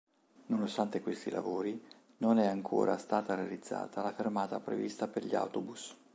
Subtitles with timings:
[0.47, 1.79] Nonostante questi lavori
[2.21, 5.95] non è ancora stata realizzata la fermata prevista per gli autobus.